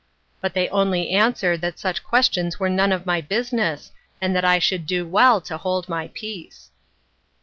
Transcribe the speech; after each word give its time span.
'"But 0.41 0.55
they 0.55 0.67
only 0.69 1.11
answered 1.11 1.61
that 1.61 1.77
such 1.77 2.03
questions 2.03 2.59
were 2.59 2.69
none 2.71 2.91
of 2.91 3.05
my 3.05 3.21
business, 3.21 3.91
and 4.19 4.35
that 4.35 4.43
I 4.43 4.57
should 4.57 4.87
do 4.87 5.05
well 5.07 5.39
to 5.41 5.59
hold 5.59 5.87
my 5.87 6.07
peace. 6.15 6.71